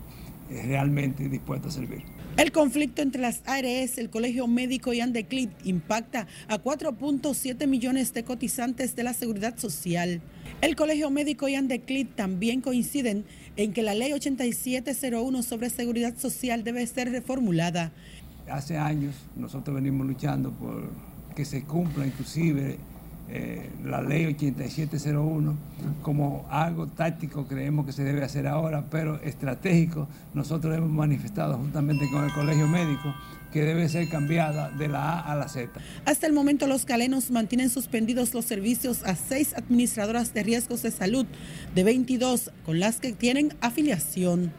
[0.51, 2.03] eh, realmente dispuestos a servir.
[2.37, 8.25] El conflicto entre las ARS, el Colegio Médico y Andeclip impacta a 4.7 millones de
[8.25, 10.23] cotizantes de la Seguridad Social.
[10.63, 13.25] El Colegio Médico y Andeclip también coinciden
[13.57, 17.93] en que la Ley 8701 sobre Seguridad Social debe ser reformulada.
[18.49, 20.91] Hace años nosotros venimos luchando por
[21.35, 22.79] que se cumpla inclusive
[23.33, 25.57] eh, la ley 8701
[26.03, 32.09] como algo táctico creemos que se debe hacer ahora, pero estratégico nosotros hemos manifestado juntamente
[32.11, 33.15] con el Colegio Médico
[33.53, 35.71] que debe ser cambiada de la A a la Z.
[36.05, 40.91] Hasta el momento los calenos mantienen suspendidos los servicios a seis administradoras de riesgos de
[40.91, 41.27] salud
[41.75, 44.53] de 22 con las que tienen afiliación.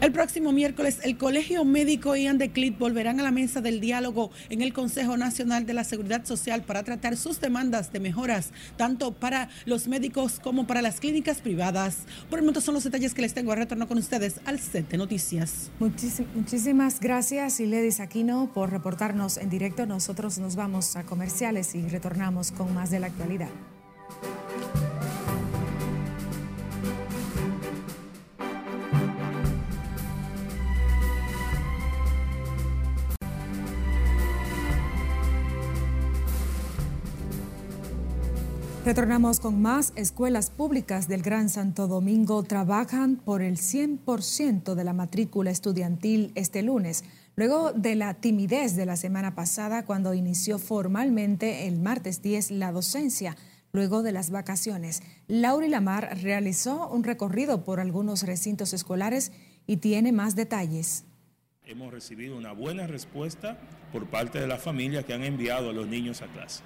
[0.00, 4.62] El próximo miércoles, el Colegio Médico y Andeclit volverán a la mesa del diálogo en
[4.62, 9.48] el Consejo Nacional de la Seguridad Social para tratar sus demandas de mejoras, tanto para
[9.64, 12.04] los médicos como para las clínicas privadas.
[12.30, 14.98] Por el momento son los detalles que les tengo retorno con ustedes al set de
[14.98, 15.72] noticias.
[15.80, 19.84] muchísimas gracias, Iledis Aquino, por reportarnos en directo.
[19.84, 23.50] Nosotros nos vamos a comerciales y retornamos con más de la actualidad.
[38.88, 39.92] Retornamos con más.
[39.96, 46.62] Escuelas públicas del Gran Santo Domingo trabajan por el 100% de la matrícula estudiantil este
[46.62, 47.04] lunes,
[47.36, 52.72] luego de la timidez de la semana pasada cuando inició formalmente el martes 10 la
[52.72, 53.36] docencia.
[53.72, 59.32] Luego de las vacaciones, Lauri Lamar realizó un recorrido por algunos recintos escolares
[59.66, 61.04] y tiene más detalles.
[61.66, 63.58] Hemos recibido una buena respuesta
[63.92, 66.62] por parte de la familia que han enviado a los niños a clase.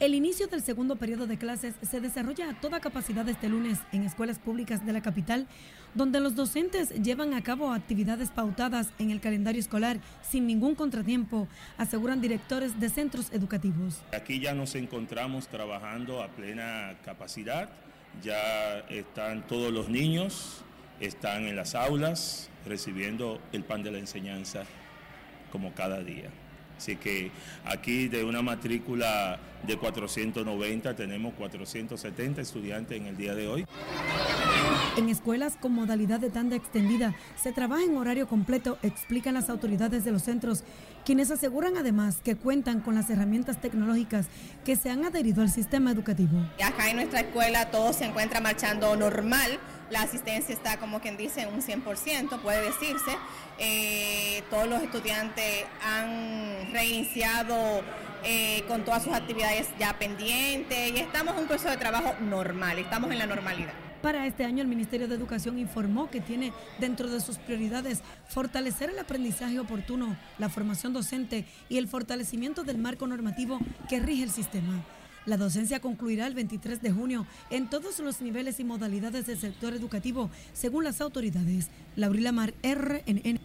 [0.00, 4.02] El inicio del segundo periodo de clases se desarrolla a toda capacidad este lunes en
[4.02, 5.46] escuelas públicas de la capital,
[5.94, 11.48] donde los docentes llevan a cabo actividades pautadas en el calendario escolar sin ningún contratiempo,
[11.76, 14.00] aseguran directores de centros educativos.
[14.14, 17.68] Aquí ya nos encontramos trabajando a plena capacidad,
[18.22, 20.64] ya están todos los niños,
[20.98, 24.64] están en las aulas recibiendo el pan de la enseñanza
[25.52, 26.30] como cada día.
[26.80, 27.30] Así que
[27.66, 33.66] aquí de una matrícula de 490 tenemos 470 estudiantes en el día de hoy.
[34.96, 40.06] En escuelas con modalidad de tanda extendida se trabaja en horario completo, explican las autoridades
[40.06, 40.64] de los centros,
[41.04, 44.28] quienes aseguran además que cuentan con las herramientas tecnológicas
[44.64, 46.38] que se han adherido al sistema educativo.
[46.64, 51.46] Acá en nuestra escuela todo se encuentra marchando normal la asistencia está como quien dice
[51.46, 53.10] un 100%, puede decirse.
[53.58, 57.82] Eh, todos los estudiantes han reiniciado
[58.24, 62.78] eh, con todas sus actividades ya pendientes y estamos en un proceso de trabajo normal,
[62.78, 63.72] estamos en la normalidad.
[64.02, 68.88] Para este año el Ministerio de Educación informó que tiene dentro de sus prioridades fortalecer
[68.88, 73.58] el aprendizaje oportuno, la formación docente y el fortalecimiento del marco normativo
[73.90, 74.82] que rige el sistema.
[75.30, 79.74] La docencia concluirá el 23 de junio en todos los niveles y modalidades del sector
[79.74, 81.68] educativo, según las autoridades.
[81.94, 83.38] Laurila Mar, RNN.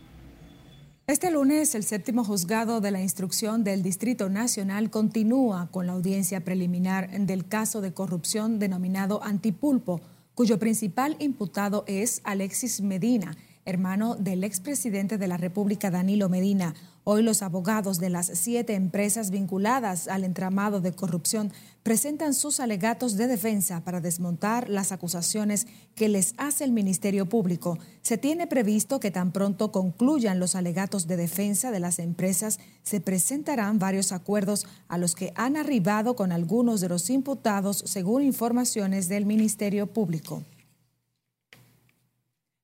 [1.05, 6.43] Este lunes, el séptimo juzgado de la instrucción del Distrito Nacional continúa con la audiencia
[6.43, 10.01] preliminar del caso de corrupción denominado Antipulpo,
[10.33, 16.73] cuyo principal imputado es Alexis Medina, hermano del expresidente de la República Danilo Medina.
[17.07, 23.15] Hoy los abogados de las siete empresas vinculadas al entramado de corrupción presentan sus alegatos
[23.15, 27.77] de defensa para desmontar las acusaciones que les hace el Ministerio Público.
[28.01, 33.01] Se tiene previsto que tan pronto concluyan los alegatos de defensa de las empresas, se
[33.01, 39.09] presentarán varios acuerdos a los que han arribado con algunos de los imputados, según informaciones
[39.09, 40.41] del Ministerio Público.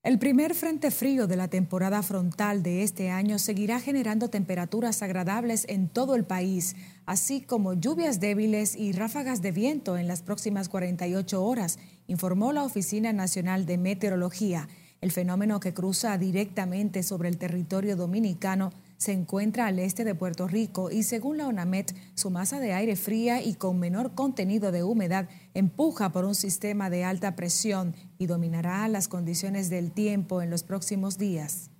[0.04, 5.64] El primer frente frío de la temporada frontal de este año seguirá generando temperaturas agradables
[5.70, 10.70] en todo el país, así como lluvias débiles y ráfagas de viento en las próximas
[10.70, 14.68] 48 horas, informó la Oficina Nacional de Meteorología.
[15.02, 20.48] El fenómeno que cruza directamente sobre el territorio dominicano se encuentra al este de Puerto
[20.48, 24.84] Rico y según la ONAMET, su masa de aire fría y con menor contenido de
[24.84, 30.52] humedad empuja por un sistema de alta presión y dominará las condiciones del tiempo en
[30.52, 31.72] los próximos días.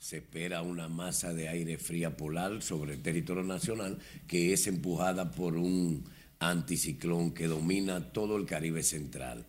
[0.00, 5.30] Se espera una masa de aire fría polar sobre el territorio nacional que es empujada
[5.30, 6.02] por un
[6.40, 9.46] anticiclón que domina todo el Caribe central.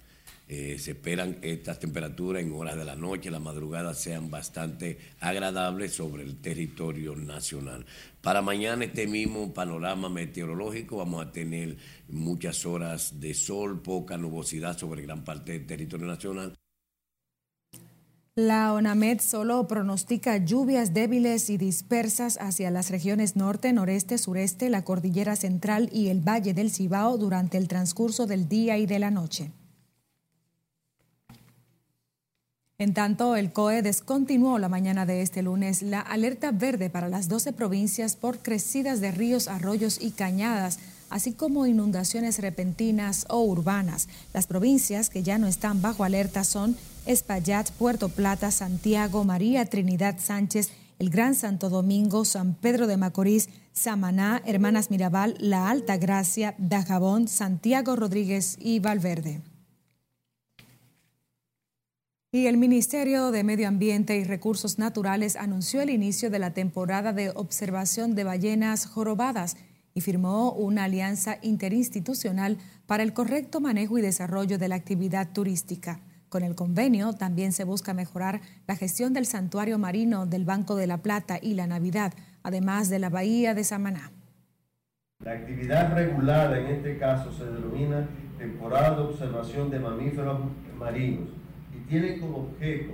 [0.50, 5.92] Eh, se esperan estas temperaturas en horas de la noche, la madrugada sean bastante agradables
[5.94, 7.86] sobre el territorio nacional.
[8.22, 11.76] Para mañana este mismo panorama meteorológico vamos a tener
[12.08, 16.54] muchas horas de sol, poca nubosidad sobre gran parte del territorio nacional.
[18.36, 24.86] La ONAMED solo pronostica lluvias débiles y dispersas hacia las regiones norte, noreste, sureste, la
[24.86, 29.12] cordillera central y el valle del Cibao durante el transcurso del día y de la
[29.12, 29.52] noche.
[32.80, 37.28] En tanto, el COE descontinuó la mañana de este lunes la alerta verde para las
[37.28, 40.78] 12 provincias por crecidas de ríos, arroyos y cañadas,
[41.10, 44.08] así como inundaciones repentinas o urbanas.
[44.32, 50.20] Las provincias que ya no están bajo alerta son Espaillat, Puerto Plata, Santiago, María Trinidad
[50.20, 56.54] Sánchez, el Gran Santo Domingo, San Pedro de Macorís, Samaná, Hermanas Mirabal, La Alta Gracia,
[56.60, 59.42] Dajabón, Santiago Rodríguez y Valverde.
[62.38, 67.12] Y el Ministerio de Medio Ambiente y Recursos Naturales anunció el inicio de la temporada
[67.12, 69.58] de observación de ballenas jorobadas
[69.96, 76.00] y firmó una alianza interinstitucional para el correcto manejo y desarrollo de la actividad turística.
[76.30, 80.86] Con el convenio también se busca mejorar la gestión del santuario marino del Banco de
[80.86, 84.12] la Plata y la Navidad, además de la Bahía de Samaná.
[85.26, 90.40] La actividad regulada en este caso se denomina temporada de observación de mamíferos
[90.78, 91.37] marinos
[91.88, 92.94] tienen como objeto,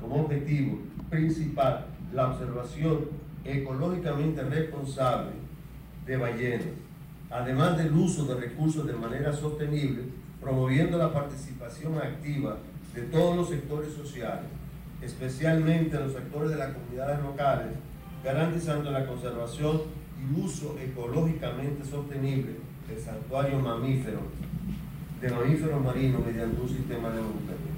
[0.00, 0.78] como objetivo
[1.10, 3.08] principal, la observación
[3.44, 5.30] ecológicamente responsable
[6.04, 6.66] de ballenas,
[7.30, 10.04] además del uso de recursos de manera sostenible,
[10.40, 12.58] promoviendo la participación activa
[12.94, 14.46] de todos los sectores sociales,
[15.02, 17.68] especialmente los sectores de las comunidades locales,
[18.24, 19.82] garantizando la conservación
[20.18, 22.52] y uso ecológicamente sostenible
[22.88, 24.20] del santuario mamífero,
[25.20, 27.75] de mamíferos marinos mediante un sistema de monitoreamiento.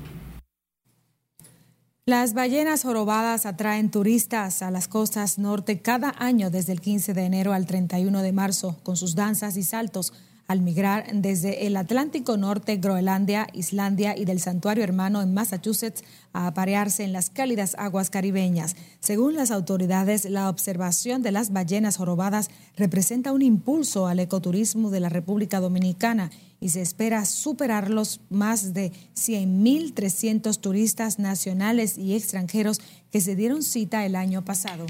[2.09, 7.27] Las ballenas jorobadas atraen turistas a las costas norte cada año desde el 15 de
[7.27, 10.15] enero al 31 de marzo con sus danzas y saltos
[10.49, 16.47] al migrar desde el Atlántico Norte, Groenlandia, Islandia y del Santuario Hermano en Massachusetts a
[16.47, 18.75] aparearse en las cálidas aguas caribeñas.
[19.01, 25.01] Según las autoridades, la observación de las ballenas jorobadas representa un impulso al ecoturismo de
[25.01, 26.31] la República Dominicana
[26.61, 32.81] y se espera superar los más de 100.300 turistas nacionales y extranjeros
[33.13, 34.87] que se dieron cita el año pasado.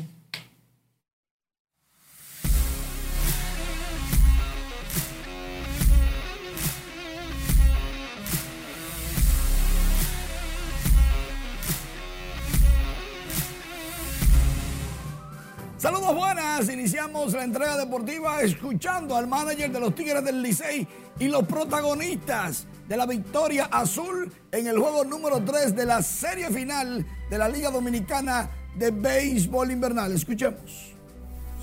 [15.88, 20.86] Saludos buenas, iniciamos la entrega deportiva escuchando al manager de los Tigres del Licey
[21.18, 26.50] y los protagonistas de la victoria azul en el juego número 3 de la serie
[26.50, 30.12] final de la Liga Dominicana de Béisbol Invernal.
[30.12, 30.92] Escuchemos.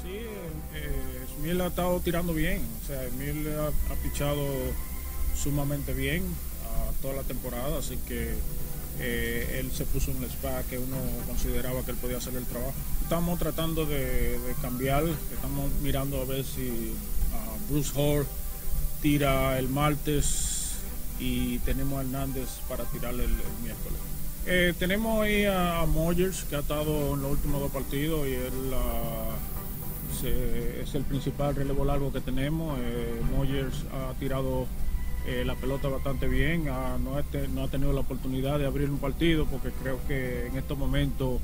[0.01, 0.25] Sí,
[0.73, 4.43] eh, ha estado tirando bien, o sea, Emil ha, ha pichado
[5.35, 6.23] sumamente bien
[6.99, 8.33] toda la temporada, así que
[8.99, 12.73] eh, él se puso un spa que uno consideraba que él podía hacer el trabajo.
[13.01, 16.93] Estamos tratando de, cambiar, estamos mirando a ver si
[17.69, 18.25] Bruce Hall
[19.01, 20.73] tira el martes
[21.19, 23.31] y tenemos a Hernández para tirarle el,
[23.63, 23.99] miércoles.
[24.47, 28.73] Eh, tenemos ahí a, a que ha estado en los últimos dos partidos y él
[28.73, 29.35] ah,
[30.23, 32.77] es el principal relevo largo que tenemos.
[32.79, 33.21] Eh,
[33.91, 34.67] ha tirado
[35.25, 39.71] eh, la pelota bastante bien, no, ha tenido la oportunidad de abrir un partido porque
[39.71, 41.39] creo que en estos momentos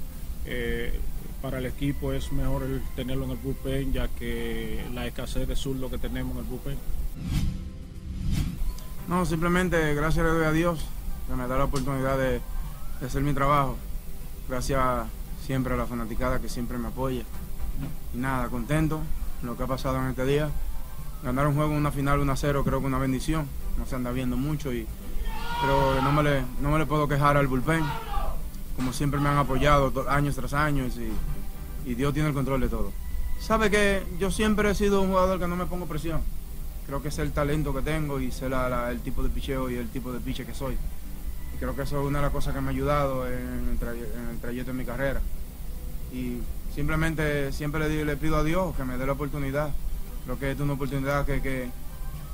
[0.46, 1.00] eh,
[1.42, 5.56] para el equipo es mejor el tenerlo en el bullpen ya que la escasez de
[5.56, 6.78] zurdo que tenemos en el bullpen.
[9.08, 10.86] No, simplemente gracias le doy a Dios
[11.28, 12.40] que me da la oportunidad de,
[13.00, 13.78] de hacer mi trabajo.
[14.48, 15.08] Gracias
[15.44, 17.24] siempre a la fanaticada que siempre me apoya.
[18.14, 19.02] Y nada, contento
[19.40, 20.50] con lo que ha pasado en este día.
[21.24, 23.48] Ganar un juego una final 1-0 creo que una bendición.
[23.78, 24.86] No se anda viendo mucho y
[25.62, 27.84] pero no me le, no me le puedo quejar al bullpen.
[28.76, 32.70] Como siempre me han apoyado años tras años y, y Dios tiene el control de
[32.70, 32.92] todo.
[33.40, 36.22] Sabe que yo siempre he sido un jugador que no me pongo presión.
[36.86, 39.90] Creo que es el talento que tengo y sé el tipo de picheo y el
[39.90, 40.76] tipo de piche que soy.
[41.56, 44.40] Y creo que eso es una de las cosas que me ha ayudado en el,
[44.40, 45.22] trayecto de mi carrera.
[46.14, 46.40] Y
[46.76, 49.72] simplemente siempre le, pido a Dios que me dé la oportunidad.
[50.26, 51.72] Creo que es una oportunidad que,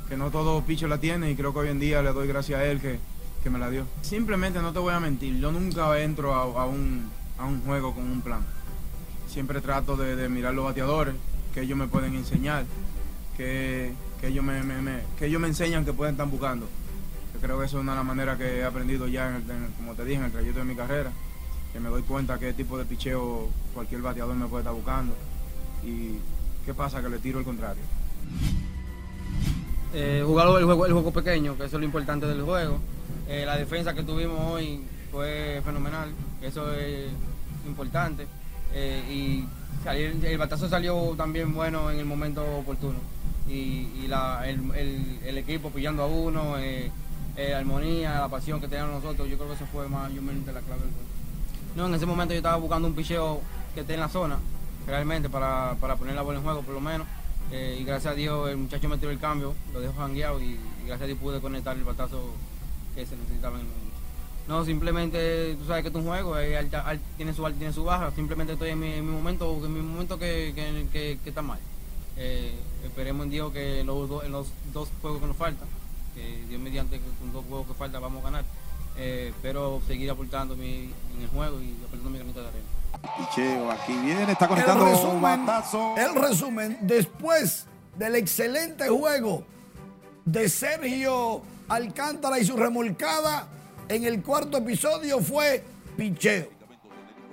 [0.07, 2.59] que no todo picho la tiene y creo que hoy en día le doy gracias
[2.59, 2.99] a él que,
[3.43, 3.85] que me la dio.
[4.01, 8.03] Simplemente no te voy a mentir, yo nunca entro a, un, a un juego con
[8.09, 8.45] un plan.
[9.27, 11.15] Siempre trato de, mirar los bateadores,
[11.53, 12.65] que ellos me pueden enseñar,
[13.35, 14.61] que, que ellos me,
[15.17, 16.67] que ellos me enseñan que pueden estar buscando.
[17.33, 19.39] Yo creo que eso es una de las maneras que he aprendido ya,
[19.77, 21.11] como te dije, en el trayecto de mi carrera,
[21.73, 25.13] que me doy cuenta qué tipo de picheo cualquier bateador me puede estar buscando.
[25.83, 26.17] Y
[26.65, 27.83] qué pasa, que le tiro el contrario.
[29.93, 32.79] Eh, jugar el juego, el juego pequeño, que eso es lo importante del juego.
[33.27, 34.81] Eh, la defensa que tuvimos hoy
[35.11, 36.09] fue fenomenal,
[36.41, 37.09] eso es
[37.65, 38.25] importante.
[38.73, 39.45] Eh, y
[40.25, 42.99] el batazo salió también bueno en el momento oportuno.
[43.47, 46.91] Y, el, equipo pillando a uno, eh,
[47.37, 50.81] la armonía, la pasión que teníamos nosotros, yo creo que eso fue mayormente la clave
[50.81, 51.07] del juego.
[51.75, 53.41] No, en ese momento yo estaba buscando un picheo
[53.73, 54.39] que esté en la zona,
[54.85, 57.07] realmente, para, para poner la bola en juego por lo menos.
[57.51, 60.57] Eh, y gracias a Dios el muchacho me tiró el cambio, lo dejó jangueado y,
[60.85, 62.21] gracias a Dios pude conectar el batazo
[62.95, 63.87] que se necesitaba en el momento.
[64.47, 67.73] No, simplemente tú sabes que es un juego, eh, alta- al- tiene su alta, tiene
[67.73, 71.29] su baja, simplemente estoy en mi, en mi momento, en mi momento que, que- que-
[71.29, 71.59] está mal.
[72.17, 72.53] Eh,
[72.85, 75.67] esperemos en Dios que los, en los dos juegos que nos faltan,
[76.15, 78.45] que Dios mediante con dos juegos que faltan vamos a ganar.
[78.97, 82.65] Eh, pero seguir aportando mi- en el juego y aportando mi granito de arena.
[83.15, 85.95] Picheo, aquí viene, está El conectando resumen, batazo.
[85.97, 87.65] el resumen, después
[87.97, 89.43] del excelente juego
[90.25, 93.47] de Sergio Alcántara y su remolcada
[93.89, 95.63] en el cuarto episodio fue
[95.95, 96.49] picheo.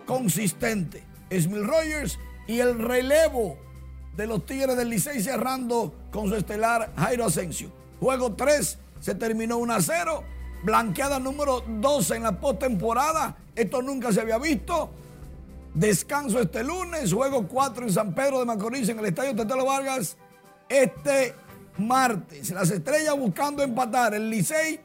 [0.07, 1.03] Consistente.
[1.31, 3.57] Smil Rogers y el relevo
[4.17, 7.73] de los Tigres del Licey cerrando con su estelar Jairo Asensio.
[8.01, 10.23] Juego 3 se terminó 1 a 0.
[10.63, 13.37] Blanqueada número 12 en la postemporada.
[13.57, 14.91] Esto nunca se había visto.
[15.75, 20.17] Descanso este lunes, juego 4 en San Pedro de Macorís en el Estadio Tetelo Vargas
[20.69, 21.35] este
[21.79, 22.51] martes.
[22.51, 24.15] Las estrellas buscando empatar.
[24.15, 24.79] El Licey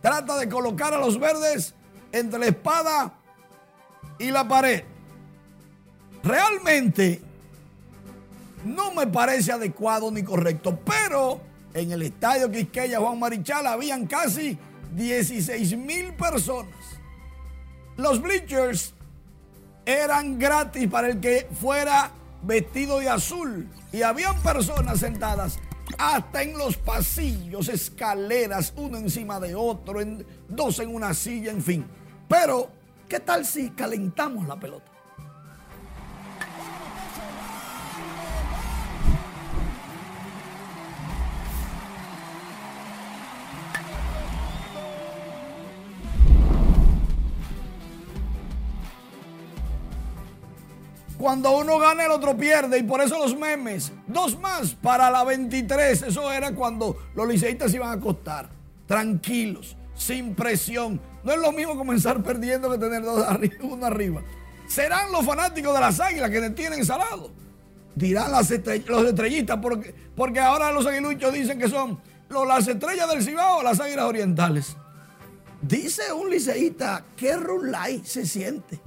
[0.00, 1.74] trata de colocar a los verdes
[2.12, 3.14] entre la espada
[4.20, 4.84] y la pared.
[6.22, 7.20] Realmente
[8.64, 11.40] no me parece adecuado ni correcto, pero
[11.74, 14.56] en el Estadio Quisqueya Juan Marichal habían casi
[14.94, 16.70] 16 mil personas.
[17.96, 18.94] Los bleachers
[19.86, 22.10] eran gratis para el que fuera
[22.42, 23.68] vestido de azul.
[23.92, 25.58] Y habían personas sentadas
[25.96, 30.00] hasta en los pasillos, escaleras, uno encima de otro,
[30.48, 31.86] dos en una silla, en fin.
[32.28, 32.70] Pero,
[33.08, 34.95] ¿qué tal si calentamos la pelota?
[51.18, 52.78] Cuando uno gana, el otro pierde.
[52.78, 53.92] Y por eso los memes.
[54.06, 56.02] Dos más para la 23.
[56.02, 58.48] Eso era cuando los liceístas iban a acostar.
[58.86, 61.00] Tranquilos, sin presión.
[61.24, 64.22] No es lo mismo comenzar perdiendo que tener dos arriba, uno arriba.
[64.68, 67.30] Serán los fanáticos de las águilas que tienen salado.
[67.94, 71.98] Dirán las estrell- los estrellistas, porque, porque ahora los aguiluchos dicen que son
[72.28, 74.76] los- las estrellas del Cibao o las águilas orientales.
[75.62, 78.78] Dice un liceísta, qué rulay se siente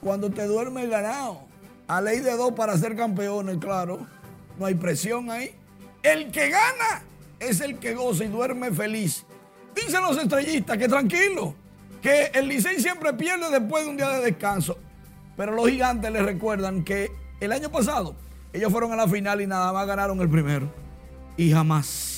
[0.00, 1.42] cuando te duerme el ganado.
[1.86, 4.06] A ley de dos para ser campeones, claro.
[4.58, 5.54] No hay presión ahí.
[6.02, 7.02] El que gana
[7.40, 9.24] es el que goza y duerme feliz.
[9.74, 11.54] Dicen los estrellistas que tranquilo,
[12.00, 14.78] que el Licey siempre pierde después de un día de descanso.
[15.36, 17.10] Pero los gigantes les recuerdan que
[17.40, 18.14] el año pasado
[18.52, 20.72] ellos fueron a la final y nada más ganaron el primero.
[21.36, 22.14] Y jamás,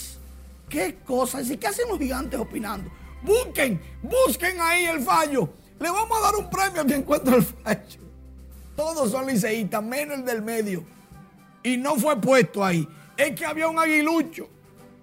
[0.68, 1.40] ¿Qué cosa?
[1.40, 2.90] ¿Y qué hacen los gigantes opinando?
[3.22, 5.48] Busquen, busquen ahí el fallo.
[5.78, 8.05] Le vamos a dar un premio al que encuentre el fallo.
[8.76, 10.84] Todos son liceístas, menos el del medio.
[11.62, 12.86] Y no fue puesto ahí.
[13.16, 14.48] Es que había un aguilucho.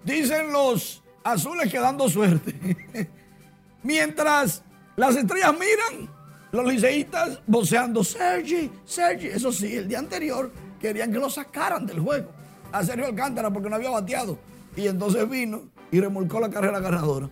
[0.04, 2.54] Dicen los azules que dando suerte.
[3.82, 4.62] Mientras
[4.96, 6.08] las estrellas miran,
[6.52, 9.26] los liceístas voceando, Sergi, Sergi.
[9.26, 12.30] Eso sí, el día anterior querían que lo sacaran del juego
[12.70, 14.38] a Sergio Alcántara porque no había bateado.
[14.76, 17.28] Y entonces vino y remolcó la carrera ganadora.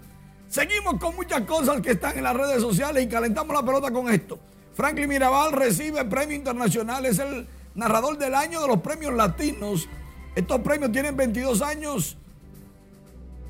[0.49, 4.13] Seguimos con muchas cosas que están en las redes sociales y calentamos la pelota con
[4.13, 4.39] esto.
[4.75, 9.89] Franklin Mirabal recibe el premio internacional, es el narrador del año de los premios latinos.
[10.35, 12.17] Estos premios tienen 22 años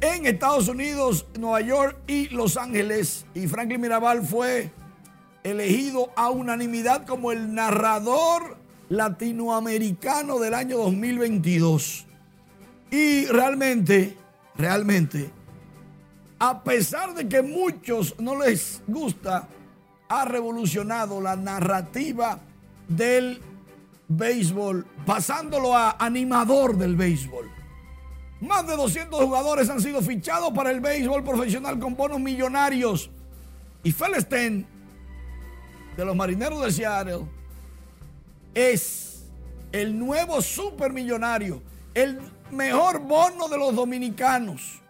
[0.01, 3.25] en Estados Unidos, Nueva York y Los Ángeles.
[3.35, 4.73] Y Franklin Mirabal fue
[5.45, 8.57] elegido a unanimidad como el narrador
[8.89, 12.07] latinoamericano del año 2022.
[12.91, 14.17] Y realmente,
[14.57, 15.31] realmente,
[16.39, 19.49] a pesar de que muchos no les gusta,
[20.13, 22.39] ha revolucionado la narrativa
[22.87, 23.41] del
[24.09, 27.51] béisbol, pasándolo a animador del béisbol.
[28.43, 33.11] Más de 200 jugadores han sido fichados para el béisbol profesional con bonos millonarios.
[33.83, 34.67] Y Felestein,
[35.97, 37.27] de los marineros de Seattle,
[38.55, 39.31] es
[39.73, 41.63] el nuevo supermillonario,
[41.95, 44.82] el mejor bono de los dominicanos.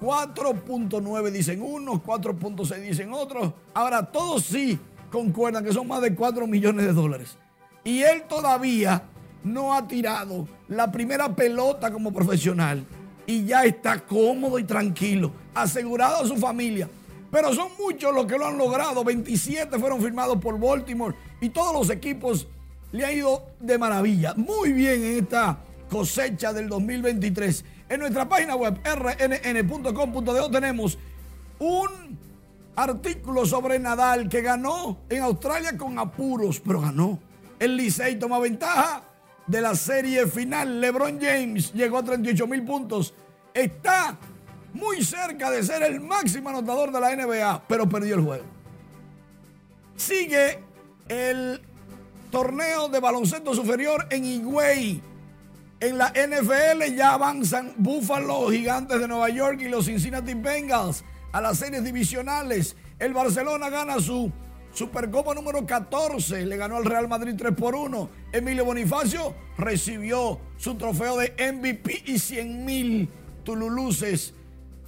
[0.00, 3.52] 4.9 dicen unos, 4.6 dicen otros.
[3.74, 4.78] Ahora todos sí
[5.10, 7.36] concuerdan que son más de 4 millones de dólares.
[7.84, 9.04] Y él todavía
[9.44, 12.84] no ha tirado la primera pelota como profesional
[13.26, 16.88] y ya está cómodo y tranquilo, asegurado a su familia.
[17.30, 19.04] Pero son muchos los que lo han logrado.
[19.04, 22.48] 27 fueron firmados por Baltimore y todos los equipos
[22.90, 24.34] le han ido de maravilla.
[24.34, 27.64] Muy bien en esta cosecha del 2023.
[27.90, 30.96] En nuestra página web rnn.com.de tenemos
[31.58, 32.18] un
[32.76, 37.18] artículo sobre Nadal que ganó en Australia con apuros, pero ganó.
[37.58, 39.02] El Licey toma ventaja
[39.44, 40.80] de la serie final.
[40.80, 43.12] LeBron James llegó a 38 mil puntos.
[43.52, 44.16] Está
[44.72, 48.44] muy cerca de ser el máximo anotador de la NBA, pero perdió el juego.
[49.96, 50.60] Sigue
[51.08, 51.60] el
[52.30, 55.09] torneo de baloncesto superior en Higüey.
[55.80, 61.02] En la NFL ya avanzan Buffalo, Gigantes de Nueva York y los Cincinnati Bengals
[61.32, 62.76] a las series divisionales.
[62.98, 64.30] El Barcelona gana su
[64.74, 68.10] Supercopa número 14, le ganó al Real Madrid 3 por 1.
[68.30, 73.08] Emilio Bonifacio recibió su trofeo de MVP y 100 mil
[73.42, 74.34] tululuces.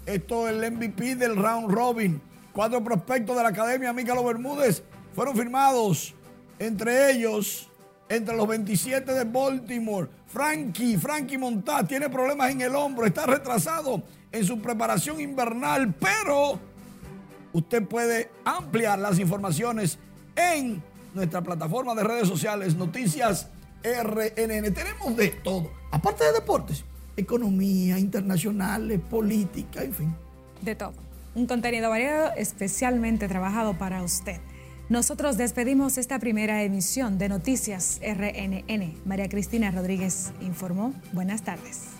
[0.04, 2.20] Esto es el MVP del round robin.
[2.52, 4.82] Cuatro prospectos de la Academia Mícalo Bermúdez
[5.14, 6.14] fueron firmados,
[6.58, 7.70] entre ellos,
[8.10, 10.08] entre los 27 de Baltimore.
[10.32, 16.58] Frankie, Frankie Montaz tiene problemas en el hombro, está retrasado en su preparación invernal, pero
[17.52, 19.98] usted puede ampliar las informaciones
[20.34, 23.50] en nuestra plataforma de redes sociales, Noticias
[23.82, 24.72] RNN.
[24.72, 26.82] Tenemos de todo, aparte de deportes,
[27.14, 30.16] economía, internacionales, política, en fin.
[30.62, 30.94] De todo.
[31.34, 34.40] Un contenido variado especialmente trabajado para usted.
[34.92, 38.92] Nosotros despedimos esta primera emisión de Noticias RNN.
[39.06, 40.92] María Cristina Rodríguez informó.
[41.14, 41.91] Buenas tardes.